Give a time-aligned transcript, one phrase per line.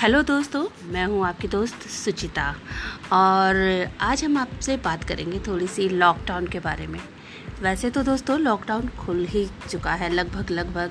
[0.00, 2.44] Hello दोस्तों, मैं हूँ आपकी दोस्त सुचिता।
[3.12, 3.56] और
[4.00, 7.00] आज हम आपसे बात करेंगे थोड़ी सी लॉकडाउन के बारे में।
[7.62, 10.90] वैसे तो दोस्तों लॉकडाउन खुल ही चुका है लगभग लगभग,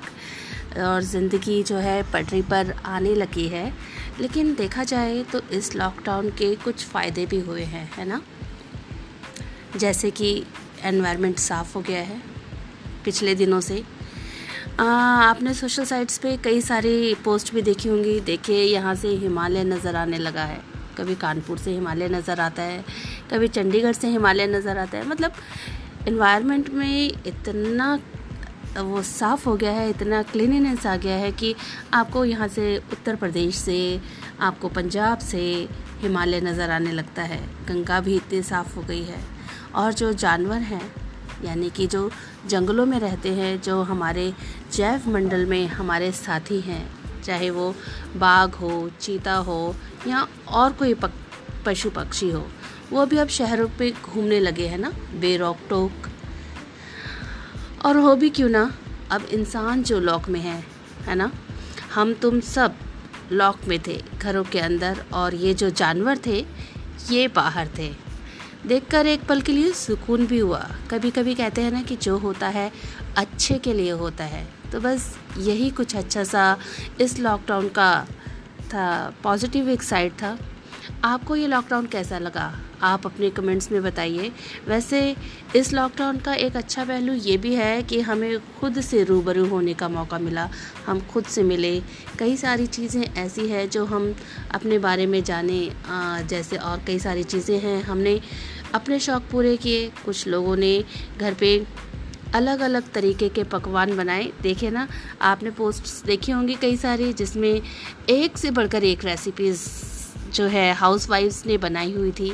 [0.78, 3.72] और ज़िंदगी जो है पटरी पर आने लगी है।
[4.20, 8.20] लेकिन देखा जाए तो इस लॉकडाउन के कुछ फ़ायदे भी हुए हैं, है ना?
[9.76, 10.44] जैसे कि
[10.82, 12.22] एनवायरनमेंट साफ़ हो गया है।
[13.04, 13.84] पिछले दिनों से
[14.78, 19.64] आ, आपने सोशल साइट्स पे कई सारी पोस्ट भी देखी होंगी। देखिए यहाँ से हिमालय
[19.64, 20.60] नज़र आने लगा है।
[20.98, 22.84] कभी कानपुर से हिमालय नज़र आता है
[23.30, 25.32] कभी चंडीगढ़ से हिमालय नज़र आता है। मतलब
[26.08, 27.98] इन्वायरमेंट में इतना
[28.78, 31.54] वो साफ़ हो गया है इतना क्लीनिनेस आ गया है कि
[31.94, 33.78] आपको यहाँ से उत्तर प्रदेश से
[34.40, 35.42] आपको पंजाब से
[36.02, 39.20] हिमालय नज़र आने लगता है। गंगा भी इतनी साफ़ हो गई है।
[39.74, 40.82] और जो जानवर हैं
[41.44, 42.10] यानी कि जो
[42.46, 44.32] जंगलों में रहते हैं जो हमारे
[44.72, 46.82] जैव मंडल में हमारे साथी हैं
[47.22, 47.74] चाहे वो
[48.16, 49.74] बाघ हो चीता हो
[50.08, 51.12] या और कोई पक,
[51.66, 52.46] पशु पक्षी हो
[52.92, 56.08] वो भी अब शहरों पे घूमने लगे हैं ना बेरोक टोक।
[57.84, 58.72] और हो भी क्यों ना
[59.10, 60.64] अब इंसान जो लॉक में है
[61.06, 61.30] है ना
[61.94, 62.74] हम तुम सब
[63.32, 66.46] लॉक में थे घरों के अंदर और ये जो जानवर थे
[67.10, 68.07] ये बाहर थे।
[68.66, 72.18] देखकर एक पल के लिए सुकून भी हुआ। कभी कभी कहते हैं ना कि जो
[72.18, 72.72] होता है,
[73.16, 76.58] अच्छे के लिए होता है। तो बस यही कुछ अच्छा सा
[77.00, 78.06] इस लॉकडाउन का
[78.74, 80.38] था पॉजिटिव एक साइड था।
[81.04, 82.52] आपको ये लॉकडाउन कैसा लगा?
[82.82, 84.30] आप अपने कमेंट्स में बताइए।
[84.68, 85.14] वैसे,
[85.56, 89.74] इस लॉकडाउन का एक अच्छा पहलू ये भी है कि हमें खुद से रूबरू होने
[89.74, 90.48] का मौका मिला।
[90.86, 91.80] हम खुद से मिले।
[92.18, 94.14] कई सारी चीज़ें ऐसी हैं जो हम
[94.54, 95.60] अपने बारे में जाने
[96.28, 98.20] जैसे और कई सारी चीज़ें हैं। हमने
[98.74, 100.84] अपने शौक़ पूरे किए। कुछ लोगों ने
[101.18, 101.56] घर पे
[102.34, 104.88] अलग अलग तरीके के पकवान बनाए। देखे ना?
[105.22, 107.60] आपने पोस्ट देखी होंगी कई सारी जिसमें
[108.10, 109.68] एक से बढ़कर एक रेसिपीज़
[110.34, 112.32] जो है हाउस वाइफ्स ने बनाई हुई थी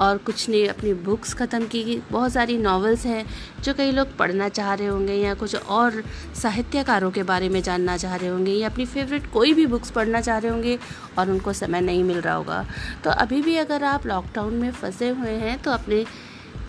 [0.00, 3.24] और कुछ ने अपनी बुक्स ख़त्म की बहुत सारी नॉवेल्स हैं
[3.64, 6.02] जो कई लोग पढ़ना चाह रहे होंगे या कुछ और
[6.42, 10.20] साहित्यकारों के बारे में जानना चाह रहे होंगे या अपनी फेवरेट कोई भी बुक्स पढ़ना
[10.20, 10.78] चाह रहे होंगे
[11.18, 12.64] और उनको समय नहीं मिल रहा होगा।
[13.04, 16.04] तो अभी भी अगर आप लॉकडाउन में फंसे हुए हैं तो अपने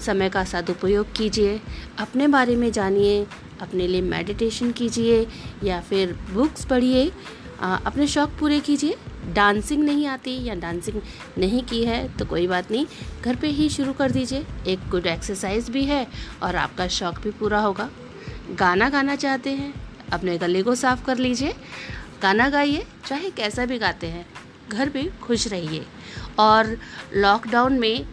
[0.01, 1.59] समय का सदुपयोग कीजिए,
[1.99, 3.25] अपने बारे में जानिए,
[3.61, 5.25] अपने लिए मेडिटेशन कीजिए
[5.63, 7.11] या फिर बुक्स पढ़िए।
[7.59, 8.97] अपने शौक़ पूरे कीजिए।
[9.33, 11.01] डांसिंग नहीं आती या डांसिंग
[11.37, 12.85] नहीं की है तो कोई बात नहीं।
[13.23, 16.05] घर पे ही शुरू कर दीजिए। एक गुड एक्सरसाइज भी है
[16.43, 17.89] और आपका शौक़ भी पूरा होगा।
[18.51, 19.73] गाना गाना चाहते हैं,
[20.13, 21.55] अपने गले को साफ़ कर लीजिए।
[22.21, 24.25] गाना गाइए, चाहे कैसा भी गाते हैं।
[24.69, 25.85] घर पे खुश रहिए
[26.39, 26.77] और
[27.15, 28.07] लॉकडाउन में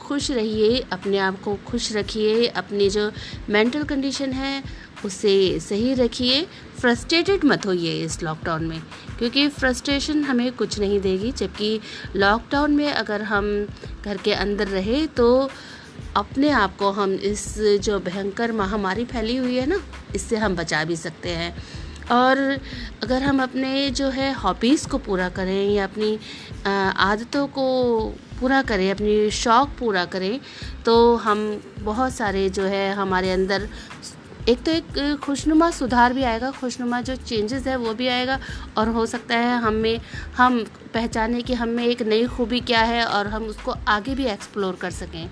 [0.00, 3.10] खुश रहिए, अपने आप को खुश रखिए। अपनी जो
[3.50, 4.62] मेंटल कंडीशन है
[5.04, 6.46] उसे सही रखिए।
[6.80, 8.80] फ्रस्ट्रेटेड मत होइए इस लॉकडाउन में,
[9.18, 11.80] क्योंकि फ्रस्ट्रेशन हमें कुछ नहीं देगी। जबकि
[12.16, 13.50] लॉकडाउन में अगर हम
[14.04, 15.50] घर के अंदर रहे तो
[16.16, 17.46] अपने आप को हम इस
[17.82, 19.80] जो भयंकर महामारी फैली हुई है ना,
[20.14, 21.54] इससे हम बचा भी सकते हैं।
[22.12, 22.38] और
[23.02, 26.18] अगर हम अपने जो है हॉबीज़ को पूरा करें या अपनी
[26.66, 27.66] आदतों को
[28.40, 30.40] पूरा करें, अपनी शौक़ पूरा करें
[30.84, 33.68] तो हम बहुत सारे जो है हमारे अंदर
[34.48, 38.38] एक तो एक खुशनुमा सुधार भी आएगा, खुशनुमा जो चेंजेस है वो भी आएगा
[38.78, 40.00] और हो सकता है हमें,
[40.36, 40.64] हम
[40.94, 44.90] पहचाने कि हमें एक नई खूबी क्या है और हम उसको आगे भी एक्सप्लोर कर
[44.90, 45.28] सकें।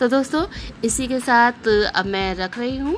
[0.00, 0.44] तो दोस्तों,
[0.84, 2.96] इसी के साथ अब मैं रख रही हूँ।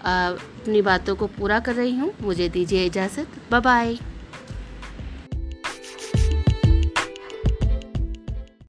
[0.00, 3.98] अपनी बातों को पूरा कर रही हूँ। मुझे दीजिए इजाज़त। बाय